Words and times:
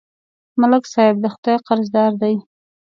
ملک 0.59 0.83
صاحب 0.93 1.15
د 1.23 1.25
خدای 1.33 1.57
قرضدار 1.67 2.11
دی. 2.21 2.35